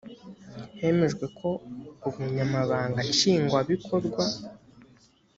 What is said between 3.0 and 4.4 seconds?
nshingwabikorwa